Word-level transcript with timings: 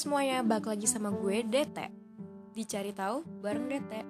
semuanya, 0.00 0.40
balik 0.40 0.72
lagi 0.72 0.88
sama 0.88 1.12
gue 1.12 1.44
Dete. 1.44 1.92
Dicari 2.56 2.96
tahu 2.96 3.20
bareng 3.44 3.68
Dete. 3.68 4.00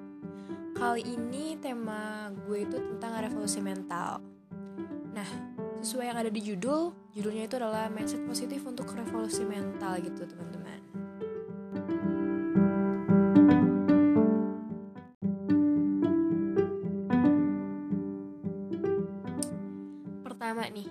Kali 0.78 1.02
ini 1.02 1.58
tema 1.58 2.30
gue 2.46 2.62
itu 2.62 2.78
tentang 2.78 3.18
revolusi 3.18 3.58
mental. 3.58 4.22
Nah, 5.10 5.26
sesuai 5.82 6.14
yang 6.14 6.18
ada 6.22 6.30
di 6.30 6.38
judul 6.46 6.94
Judulnya 7.10 7.50
itu 7.50 7.58
adalah 7.58 7.90
mindset 7.90 8.22
positif 8.22 8.62
untuk 8.62 8.86
revolusi 8.94 9.42
mental 9.42 9.98
gitu 9.98 10.22
teman-teman. 10.30 10.78
Pertama 20.22 20.70
nih, 20.70 20.86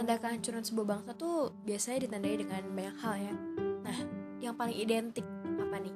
tanda 0.00 0.16
kehancuran 0.16 0.64
sebuah 0.64 0.96
bangsa 0.96 1.12
tuh 1.12 1.52
biasanya 1.68 2.08
ditandai 2.08 2.40
dengan 2.40 2.64
banyak 2.72 2.96
hal 3.04 3.16
ya 3.20 3.57
yang 4.48 4.56
paling 4.56 4.76
identik 4.80 5.26
apa 5.44 5.76
nih? 5.76 5.94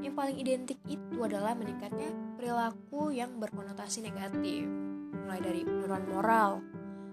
Yang 0.00 0.14
paling 0.16 0.36
identik 0.40 0.78
itu 0.88 1.18
adalah 1.20 1.52
meningkatnya 1.52 2.08
perilaku 2.40 3.12
yang 3.12 3.36
berkonotasi 3.36 4.00
negatif. 4.00 4.64
Mulai 5.12 5.40
dari 5.44 5.60
penurunan 5.62 6.04
moral, 6.08 6.64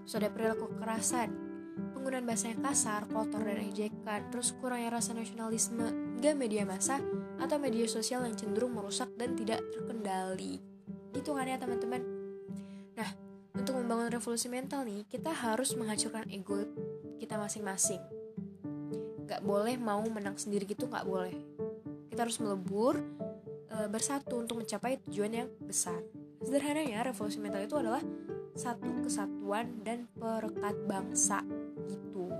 ada 0.08 0.28
perilaku 0.32 0.72
kekerasan, 0.72 1.28
penggunaan 1.92 2.24
bahasa 2.24 2.48
yang 2.48 2.64
kasar, 2.64 3.04
kotor 3.12 3.44
dan 3.44 3.60
ejekan, 3.68 4.32
terus 4.32 4.56
kurangnya 4.56 4.96
rasa 4.96 5.12
nasionalisme, 5.12 6.16
hingga 6.16 6.32
media 6.32 6.64
massa 6.64 6.96
atau 7.36 7.60
media 7.60 7.84
sosial 7.84 8.24
yang 8.24 8.34
cenderung 8.34 8.72
merusak 8.72 9.12
dan 9.20 9.36
tidak 9.36 9.60
terkendali. 9.76 10.58
Gitu 11.12 11.30
kan 11.36 11.44
ya 11.44 11.60
teman-teman? 11.60 12.00
Nah, 12.96 13.10
untuk 13.52 13.76
membangun 13.76 14.08
revolusi 14.08 14.48
mental 14.48 14.88
nih, 14.88 15.04
kita 15.06 15.30
harus 15.30 15.76
menghancurkan 15.76 16.26
ego 16.32 16.64
kita 17.20 17.36
masing-masing 17.36 18.17
nggak 19.28 19.44
boleh 19.44 19.76
mau 19.76 20.00
menang 20.08 20.40
sendiri 20.40 20.64
gitu 20.64 20.88
nggak 20.88 21.04
boleh. 21.04 21.36
Kita 22.08 22.24
harus 22.24 22.40
melebur 22.40 22.96
e, 23.68 23.76
bersatu 23.92 24.40
untuk 24.40 24.64
mencapai 24.64 24.96
tujuan 25.04 25.44
yang 25.44 25.48
besar. 25.60 26.00
Sederhananya 26.40 27.04
revolusi 27.04 27.36
mental 27.36 27.68
itu 27.68 27.76
adalah 27.76 28.00
satu 28.56 29.04
kesatuan 29.04 29.84
dan 29.84 30.08
perekat 30.16 30.74
bangsa 30.88 31.44
gitu. 31.92 32.32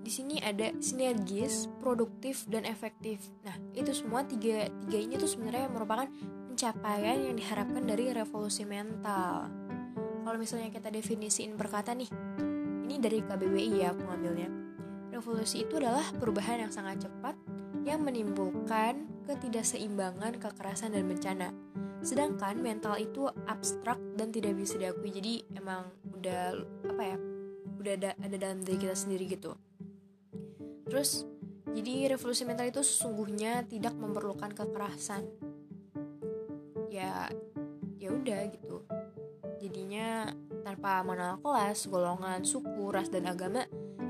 Di 0.00 0.10
sini 0.10 0.42
ada 0.42 0.74
sinergis, 0.82 1.70
produktif, 1.78 2.48
dan 2.50 2.66
efektif. 2.66 3.22
Nah, 3.46 3.54
itu 3.76 3.92
semua 3.94 4.26
tiga 4.26 4.66
tiga 4.88 4.98
ini 4.98 5.14
tuh 5.20 5.30
sebenarnya 5.30 5.70
merupakan 5.70 6.10
pencapaian 6.60 7.24
yang 7.24 7.40
diharapkan 7.40 7.88
dari 7.88 8.12
revolusi 8.12 8.68
mental. 8.68 9.48
Kalau 10.28 10.36
misalnya 10.36 10.68
kita 10.68 10.92
definisiin 10.92 11.56
berkata 11.56 11.96
nih, 11.96 12.12
ini 12.84 13.00
dari 13.00 13.24
KBBI 13.24 13.80
ya 13.80 13.96
aku 13.96 14.04
ngambilnya. 14.04 14.52
Revolusi 15.08 15.64
itu 15.64 15.80
adalah 15.80 16.04
perubahan 16.20 16.60
yang 16.60 16.68
sangat 16.68 17.08
cepat 17.08 17.32
yang 17.88 18.04
menimbulkan 18.04 19.08
ketidakseimbangan, 19.24 20.36
kekerasan, 20.36 20.92
dan 20.92 21.08
bencana. 21.08 21.48
Sedangkan 22.04 22.60
mental 22.60 23.00
itu 23.00 23.24
abstrak 23.48 23.96
dan 24.20 24.28
tidak 24.28 24.52
bisa 24.60 24.76
diakui. 24.76 25.16
Jadi 25.16 25.40
emang 25.56 25.88
udah 26.12 26.60
apa 26.92 27.02
ya? 27.08 27.16
Udah 27.80 27.92
ada, 27.96 28.10
ada 28.20 28.36
dalam 28.36 28.60
diri 28.60 28.76
kita 28.76 28.92
sendiri 28.92 29.32
gitu. 29.32 29.56
Terus 30.92 31.24
jadi 31.72 32.12
revolusi 32.12 32.44
mental 32.44 32.68
itu 32.68 32.84
sesungguhnya 32.84 33.64
tidak 33.64 33.96
memerlukan 33.96 34.52
kekerasan 34.52 35.24
ya 36.90 37.30
ya 37.96 38.08
udah 38.10 38.40
gitu. 38.50 38.82
Jadinya 39.62 40.34
tanpa 40.66 41.06
mengenal 41.06 41.38
kelas 41.38 41.86
golongan 41.86 42.42
suku 42.42 42.90
ras 42.90 43.08
dan 43.08 43.30
agama 43.30 43.64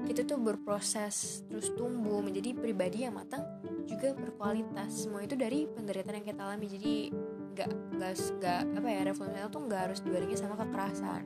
kita 0.08 0.26
tuh 0.26 0.40
berproses 0.40 1.44
terus 1.46 1.70
tumbuh 1.76 2.24
menjadi 2.24 2.56
pribadi 2.56 3.04
yang 3.04 3.20
matang 3.20 3.44
juga 3.84 4.16
berkualitas. 4.16 5.06
Semua 5.06 5.22
itu 5.22 5.36
dari 5.36 5.68
penderitaan 5.68 6.24
yang 6.24 6.26
kita 6.26 6.42
alami. 6.42 6.66
Jadi 6.66 6.94
nggak 7.50 7.70
nggak 8.40 8.60
apa 8.80 8.88
ya 8.88 9.00
revolusi 9.04 9.38
tuh 9.52 9.62
nggak 9.68 9.80
harus 9.90 10.00
dibarengi 10.00 10.36
sama 10.38 10.54
kekerasan 10.56 11.22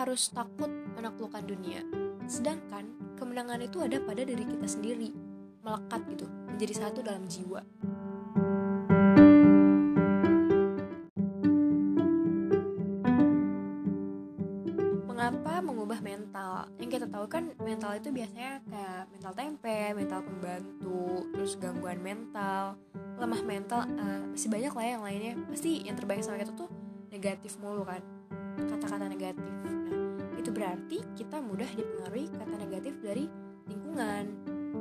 harus 0.00 0.32
takut 0.32 0.72
menaklukkan 0.96 1.44
dunia? 1.44 1.84
Sedangkan 2.24 2.88
kemenangan 3.20 3.60
itu 3.60 3.84
ada 3.84 4.00
pada 4.00 4.24
diri 4.24 4.48
kita 4.48 4.64
sendiri, 4.64 5.12
melekat 5.60 6.00
gitu, 6.08 6.24
menjadi 6.48 6.74
satu 6.80 7.04
dalam 7.04 7.28
jiwa. 7.28 7.60
Mengapa 15.04 15.60
mengubah 15.60 16.00
mental? 16.00 16.72
Yang 16.80 16.90
kita 16.96 17.06
tahu 17.12 17.26
kan 17.28 17.52
mental 17.60 17.92
itu 18.00 18.08
biasanya 18.08 18.64
kayak 18.72 19.02
mental 19.12 19.32
tempe, 19.36 19.80
mental 19.92 20.20
pembantu, 20.24 21.28
terus 21.36 21.52
gangguan 21.60 22.00
mental, 22.00 22.80
lemah 23.20 23.42
mental, 23.44 23.84
uh, 23.84 24.24
masih 24.32 24.48
banyak 24.48 24.72
lah 24.72 24.86
yang 24.96 25.02
lainnya. 25.04 25.34
Pasti 25.52 25.84
yang 25.84 26.00
terbaik 26.00 26.24
sama 26.24 26.40
kita 26.40 26.56
tuh 26.56 26.72
negatif 27.12 27.60
mulu 27.60 27.84
kan 27.84 28.19
kata-kata 28.68 29.06
negatif. 29.08 29.52
Nah, 29.64 30.36
itu 30.36 30.50
berarti 30.52 30.98
kita 31.16 31.40
mudah 31.40 31.68
dipengaruhi 31.72 32.26
kata 32.32 32.56
negatif 32.56 32.94
dari 33.00 33.24
lingkungan, 33.68 34.24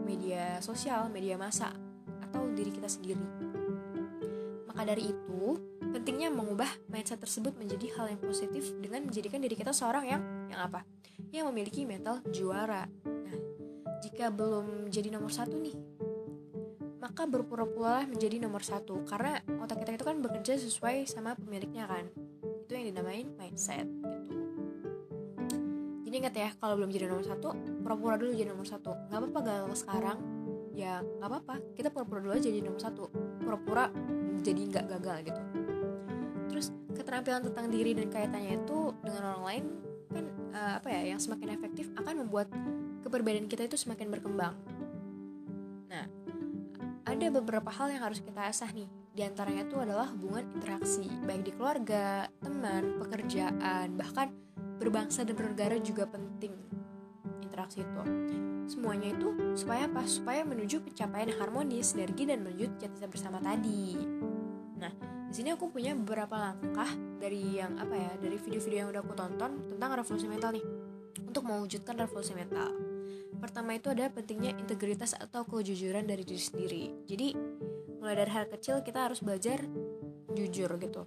media 0.08 0.58
sosial, 0.60 1.08
media 1.14 1.38
massa, 1.38 1.72
atau 2.24 2.48
diri 2.52 2.74
kita 2.74 2.90
sendiri. 2.90 3.22
Maka 4.66 4.82
dari 4.96 5.12
itu, 5.12 5.60
pentingnya 5.92 6.32
mengubah 6.32 6.70
mindset 6.90 7.20
tersebut 7.22 7.56
menjadi 7.60 7.92
hal 8.00 8.16
yang 8.16 8.22
positif 8.22 8.74
dengan 8.80 9.06
menjadikan 9.06 9.42
diri 9.44 9.56
kita 9.56 9.76
seorang 9.76 10.06
yang 10.08 10.22
yang 10.50 10.62
apa? 10.66 10.86
Yang 11.30 11.46
memiliki 11.54 11.82
mental 11.86 12.24
juara. 12.34 12.88
Nah, 13.06 13.38
jika 14.02 14.32
belum 14.32 14.90
jadi 14.90 15.14
nomor 15.14 15.30
satu 15.30 15.60
nih, 15.60 15.76
maka 17.00 17.24
berpura-pura 17.26 18.06
menjadi 18.06 18.40
nomor 18.44 18.62
satu 18.62 19.04
karena 19.08 19.40
otak 19.64 19.84
kita 19.84 19.96
itu 19.96 20.06
kan 20.06 20.20
bekerja 20.20 20.60
sesuai 20.60 21.08
sama 21.08 21.36
pemiliknya 21.36 21.88
kan 21.88 22.08
yang 22.80 22.96
dinamain 22.96 23.28
mindset 23.36 23.86
gitu. 24.26 24.40
Jadi 26.10 26.16
ingat 26.26 26.34
ya 26.34 26.50
kalau 26.58 26.74
belum 26.82 26.90
jadi 26.90 27.06
nomor 27.06 27.22
satu 27.22 27.54
pura-pura 27.86 28.18
dulu 28.18 28.34
jadi 28.34 28.50
nomor 28.50 28.66
satu. 28.66 28.98
Nggak 29.14 29.20
apa-apa 29.22 29.40
gagal 29.46 29.78
sekarang. 29.78 30.18
Ya 30.74 31.06
nggak 31.06 31.30
apa-apa. 31.30 31.56
Kita 31.78 31.94
pura-pura 31.94 32.20
dulu 32.26 32.34
aja 32.34 32.50
jadi 32.50 32.66
nomor 32.66 32.82
satu. 32.82 33.14
Pura-pura 33.46 33.94
jadi 34.42 34.62
nggak 34.74 34.86
gagal 34.98 35.18
gitu. 35.30 35.42
Terus 36.50 36.68
keterampilan 36.98 37.46
tentang 37.46 37.70
diri 37.70 37.94
dan 37.94 38.10
kaitannya 38.10 38.58
itu 38.58 38.90
dengan 39.06 39.22
orang 39.38 39.44
lain 39.46 39.64
kan 40.10 40.26
uh, 40.58 40.74
apa 40.82 40.90
ya 40.90 41.14
yang 41.14 41.22
semakin 41.22 41.54
efektif 41.54 41.86
akan 41.94 42.26
membuat 42.26 42.50
keperbedaan 43.06 43.46
kita 43.46 43.70
itu 43.70 43.78
semakin 43.78 44.10
berkembang. 44.10 44.58
Nah 45.94 46.10
ada 47.06 47.26
beberapa 47.30 47.70
hal 47.70 47.94
yang 47.94 48.02
harus 48.02 48.18
kita 48.18 48.50
asah 48.50 48.74
nih 48.74 48.90
di 49.14 49.22
antaranya 49.26 49.66
itu 49.66 49.78
adalah 49.82 50.08
hubungan 50.14 50.46
interaksi, 50.56 51.10
baik 51.26 51.50
di 51.50 51.52
keluarga, 51.54 52.30
teman, 52.40 53.02
pekerjaan, 53.02 53.98
bahkan 53.98 54.32
berbangsa 54.80 55.28
dan 55.28 55.36
bernegara 55.36 55.76
juga 55.82 56.08
penting 56.08 56.56
interaksi 57.44 57.84
itu. 57.84 58.02
Semuanya 58.70 59.12
itu 59.12 59.34
supaya 59.58 59.90
apa? 59.90 60.06
Supaya 60.06 60.46
menuju 60.46 60.86
pencapaian 60.86 61.34
harmonis, 61.36 61.92
sinergi 61.92 62.30
dan 62.30 62.46
menuju 62.46 62.78
cita-cita 62.78 63.10
bersama 63.10 63.42
tadi. 63.42 63.98
Nah, 64.78 64.94
di 65.28 65.34
sini 65.34 65.52
aku 65.52 65.68
punya 65.74 65.92
beberapa 65.98 66.38
langkah 66.38 66.88
dari 67.20 67.60
yang 67.60 67.76
apa 67.82 67.98
ya, 67.98 68.12
dari 68.22 68.38
video-video 68.38 68.78
yang 68.86 68.90
udah 68.94 69.02
aku 69.04 69.14
tonton 69.18 69.52
tentang 69.74 69.90
revolusi 69.98 70.30
mental 70.30 70.56
nih 70.56 70.66
untuk 71.26 71.44
mewujudkan 71.44 71.98
revolusi 72.00 72.32
mental. 72.38 72.72
Pertama 73.40 73.76
itu 73.76 73.90
ada 73.92 74.08
pentingnya 74.12 74.56
integritas 74.56 75.16
atau 75.16 75.44
kejujuran 75.44 76.08
dari 76.08 76.24
diri 76.24 76.44
sendiri. 76.44 76.84
Jadi 77.08 77.28
mulai 78.00 78.16
dari 78.16 78.32
hal 78.32 78.48
kecil 78.48 78.82
kita 78.82 79.12
harus 79.12 79.20
belajar 79.20 79.62
jujur 80.34 80.72
gitu. 80.80 81.04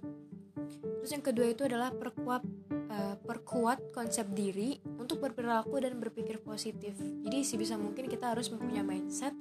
Terus 1.03 1.11
yang 1.11 1.25
kedua 1.25 1.51
itu 1.51 1.67
adalah 1.67 1.91
perkuat 1.91 2.43
uh, 2.87 3.15
perkuat 3.19 3.91
konsep 3.91 4.29
diri 4.31 4.79
untuk 4.95 5.19
berperilaku 5.19 5.83
dan 5.83 5.99
berpikir 5.99 6.39
positif. 6.39 6.95
Jadi 6.95 7.43
sih 7.43 7.59
bisa 7.59 7.75
mungkin 7.75 8.07
kita 8.07 8.31
harus 8.31 8.47
mempunyai 8.47 8.85
mindset 8.85 9.35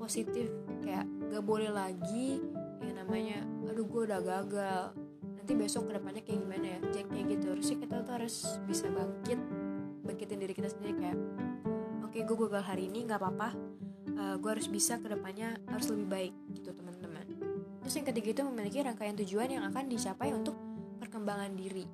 positif 0.00 0.48
kayak 0.80 1.04
gak 1.28 1.44
boleh 1.44 1.68
lagi 1.68 2.40
yang 2.80 2.96
namanya 2.96 3.44
aduh 3.66 3.84
gue 3.84 4.02
udah 4.08 4.20
gagal 4.24 4.96
nanti 5.36 5.52
besok 5.52 5.92
ke 5.92 6.00
depannya 6.00 6.22
kayak 6.24 6.40
gimana 6.40 6.66
ya? 6.66 6.78
Jadi 6.94 7.06
kayak 7.12 7.26
gitu. 7.36 7.44
Harusnya 7.52 7.76
kita 7.76 7.94
tuh 8.00 8.12
harus 8.16 8.36
bisa 8.64 8.86
bangkit 8.88 9.40
bangkitin 10.06 10.38
diri 10.38 10.54
kita 10.54 10.70
sendiri 10.70 10.92
kayak 10.96 11.18
oke 12.00 12.14
okay, 12.14 12.22
gue 12.22 12.36
gagal 12.46 12.64
hari 12.64 12.88
ini 12.88 13.04
nggak 13.04 13.20
apa-apa 13.20 13.75
uh, 14.16 14.34
gue 14.40 14.50
harus 14.50 14.68
bisa 14.68 14.96
ke 14.98 15.06
depannya 15.12 15.54
harus 15.68 15.86
lebih 15.92 16.06
baik 16.08 16.34
gitu 16.56 16.72
teman-teman. 16.72 17.24
Terus 17.84 17.94
yang 18.02 18.06
ketiga 18.10 18.28
itu 18.34 18.42
memiliki 18.42 18.78
rangkaian 18.82 19.14
tujuan 19.14 19.48
yang 19.52 19.64
akan 19.68 19.84
dicapai 19.86 20.34
untuk 20.34 20.56
perkembangan 20.98 21.54
diri. 21.54 21.86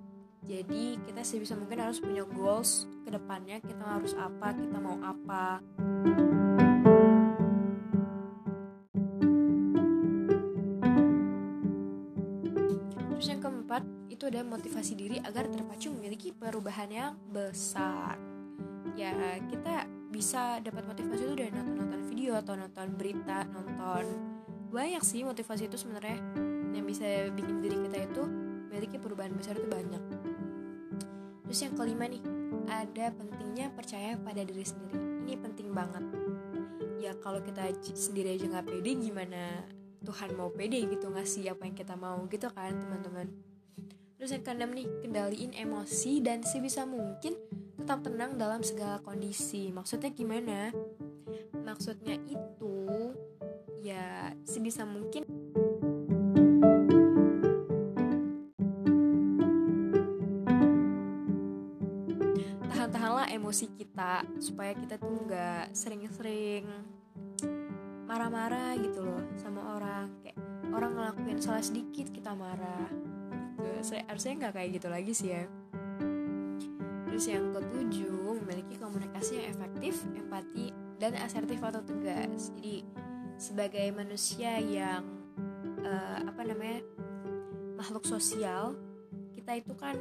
Jadi 0.43 0.99
kita 1.07 1.23
sebisa 1.23 1.55
mungkin 1.55 1.79
harus 1.79 2.03
punya 2.03 2.27
goals 2.27 2.91
ke 3.07 3.15
depannya. 3.15 3.63
Kita 3.63 3.85
harus 3.85 4.17
apa 4.19 4.51
kita 4.57 4.79
mau 4.83 4.99
apa. 4.99 5.63
Terus 13.15 13.27
yang 13.31 13.39
keempat 13.39 13.87
itu 14.11 14.27
ada 14.27 14.43
motivasi 14.43 14.99
diri 14.99 15.23
agar 15.23 15.47
terpacu 15.47 15.95
memiliki 15.95 16.35
perubahan 16.35 16.91
yang 16.91 17.13
besar. 17.31 18.19
Ya 18.99 19.15
kita 19.47 19.87
bisa 20.13 20.61
dapat 20.61 20.85
motivasi 20.85 21.25
itu 21.25 21.35
dari 21.35 21.49
nonton-nonton 21.49 22.05
video 22.13 22.37
atau 22.37 22.53
nonton 22.53 22.87
berita 23.01 23.49
nonton 23.49 24.05
banyak 24.69 25.01
sih 25.05 25.25
motivasi 25.25 25.73
itu 25.73 25.77
sebenarnya. 25.81 26.21
Yang 26.73 26.85
bisa 26.97 27.07
bikin 27.33 27.61
diri 27.61 27.77
kita 27.89 27.99
itu 28.09 28.23
memiliki 28.69 28.97
perubahan 29.01 29.33
besar 29.37 29.57
itu 29.57 29.69
banyak. 29.69 30.03
Terus 31.49 31.59
yang 31.69 31.75
kelima 31.77 32.09
nih 32.09 32.25
ada 32.69 33.13
pentingnya 33.13 33.69
percaya 33.77 34.17
pada 34.17 34.41
diri 34.41 34.65
sendiri. 34.65 34.97
Ini 35.29 35.35
penting 35.41 35.69
banget. 35.77 36.05
Ya 37.01 37.13
kalau 37.21 37.45
kita 37.45 37.69
sendiri 37.93 38.37
aja 38.37 38.49
nggak 38.49 38.69
pede 38.73 38.97
gimana 38.97 39.69
Tuhan 40.03 40.35
mau 40.35 40.49
pede 40.51 40.83
gitu 40.89 41.13
ngasih 41.13 41.53
apa 41.53 41.69
yang 41.69 41.77
kita 41.77 41.95
mau 41.95 42.25
gitu 42.33 42.49
kan 42.49 42.73
teman-teman. 42.73 43.29
Terus 44.17 44.39
yang 44.39 44.45
keenam 44.47 44.71
nih 44.73 44.87
kendaliin 45.03 45.53
emosi 45.53 46.23
dan 46.23 46.41
sebisa 46.47 46.87
mungkin 46.87 47.37
tetap 47.83 47.99
tenang 48.07 48.39
dalam 48.39 48.63
segala 48.63 49.03
kondisi. 49.03 49.75
Maksudnya 49.75 50.15
gimana? 50.15 50.71
Maksudnya 51.67 52.15
itu 52.31 53.11
ya 53.83 54.31
sebisa 54.47 54.87
mungkin 54.87 55.27
tahan-tahanlah 62.71 63.35
emosi 63.35 63.67
kita 63.75 64.31
supaya 64.39 64.79
kita 64.79 65.03
tuh 65.03 65.19
nggak 65.27 65.75
sering-sering 65.75 66.71
marah-marah 68.07 68.79
gitu 68.79 69.03
loh 69.03 69.27
sama 69.43 69.75
orang. 69.75 70.07
Kayak 70.23 70.39
orang 70.71 70.95
ngelakuin 70.95 71.43
salah 71.43 71.67
sedikit 71.67 72.15
kita 72.15 72.31
marah. 72.31 72.87
Gitu. 73.59 73.99
Harusnya 74.07 74.39
nggak 74.39 74.55
kayak 74.55 74.71
gitu 74.79 74.87
lagi 74.87 75.11
sih 75.19 75.35
ya 75.35 75.62
terus 77.13 77.29
yang 77.29 77.53
ketujuh 77.53 78.41
memiliki 78.41 78.81
komunikasi 78.81 79.45
yang 79.45 79.53
efektif 79.53 80.01
empati 80.17 80.73
dan 80.97 81.13
asertif 81.21 81.61
atau 81.61 81.85
tegas. 81.85 82.49
Jadi 82.57 82.89
sebagai 83.37 83.85
manusia 83.93 84.57
yang 84.57 85.05
uh, 85.85 86.25
apa 86.25 86.41
namanya 86.41 86.81
makhluk 87.77 88.09
sosial 88.09 88.81
kita 89.37 89.61
itu 89.61 89.77
kan 89.77 90.01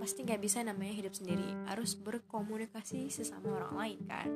pasti 0.00 0.24
nggak 0.24 0.40
bisa 0.40 0.64
namanya 0.64 0.96
hidup 0.96 1.12
sendiri. 1.12 1.44
Harus 1.68 1.92
berkomunikasi 1.92 3.12
sesama 3.12 3.60
orang 3.60 3.76
lain 3.76 4.00
kan? 4.08 4.28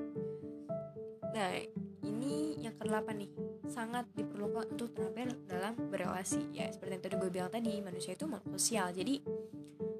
Nah 1.32 1.56
ini 2.04 2.60
yang 2.60 2.76
kedelapan 2.76 3.24
nih. 3.24 3.32
Sangat 3.72 4.12
diperlukan 4.12 4.76
untuk 4.76 4.92
terampil 4.92 5.32
dalam 5.48 5.72
berrelasi. 5.88 6.52
Ya 6.52 6.68
seperti 6.68 7.00
yang 7.00 7.04
tadi 7.08 7.14
gue 7.16 7.30
bilang 7.32 7.48
tadi 7.48 7.80
manusia 7.80 8.12
itu 8.12 8.28
makhluk 8.28 8.60
sosial. 8.60 8.92
Jadi 8.92 9.24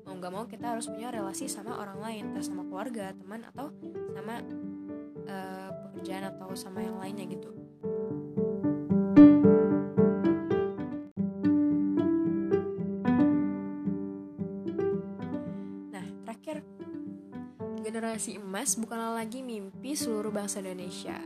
mau 0.03 0.15
nggak 0.19 0.33
mau 0.33 0.45
kita 0.47 0.77
harus 0.77 0.87
punya 0.91 1.11
relasi 1.15 1.47
sama 1.47 1.79
orang 1.79 1.99
lain 2.03 2.23
entah 2.33 2.45
sama 2.45 2.63
keluarga 2.67 3.15
teman 3.15 3.47
atau 3.49 3.71
sama 4.15 4.35
uh, 5.31 5.71
pekerjaan 5.89 6.31
atau 6.35 6.51
sama 6.59 6.83
yang 6.83 6.99
lainnya 6.99 7.27
gitu 7.31 7.53
generasi 17.93 18.41
emas 18.41 18.81
bukanlah 18.81 19.21
lagi 19.21 19.45
mimpi 19.45 19.93
seluruh 19.93 20.33
bangsa 20.33 20.65
Indonesia. 20.65 21.21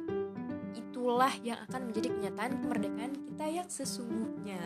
Itulah 0.75 1.31
yang 1.47 1.63
akan 1.63 1.89
menjadi 1.89 2.11
kenyataan 2.11 2.59
kemerdekaan 2.59 3.13
kita 3.15 3.47
yang 3.47 3.69
sesungguhnya. 3.71 4.59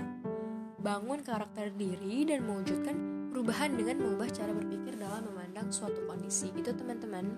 Bangun 0.80 1.20
karakter 1.20 1.76
diri 1.76 2.24
dan 2.24 2.48
mewujudkan 2.48 3.19
perubahan 3.30 3.78
dengan 3.78 4.02
mengubah 4.02 4.28
cara 4.34 4.50
berpikir 4.50 4.98
dalam 4.98 5.24
memandang 5.30 5.70
suatu 5.70 6.02
kondisi. 6.04 6.50
Itu 6.52 6.74
teman-teman. 6.74 7.30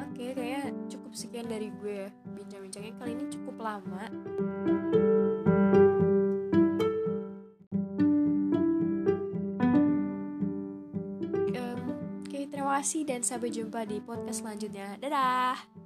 Oke, 0.00 0.32
kayak 0.32 0.72
cukup 0.88 1.12
sekian 1.12 1.46
dari 1.46 1.68
gue. 1.78 2.08
Bincang-bincangnya 2.32 2.92
kali 2.96 3.12
ini 3.14 3.24
cukup 3.28 3.56
lama. 3.60 4.08
kasih 12.82 13.06
dan 13.06 13.22
sampai 13.22 13.54
jumpa 13.54 13.86
di 13.86 14.02
podcast 14.02 14.42
selanjutnya. 14.42 14.98
Dadah! 14.98 15.81